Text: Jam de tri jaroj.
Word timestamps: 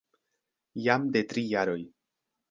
Jam 0.85 1.05
de 1.15 1.21
tri 1.33 1.43
jaroj. 1.51 1.79